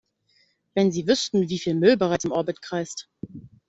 [0.73, 3.07] Wenn Sie wüssten, wie viel Müll bereits im Orbit kreist!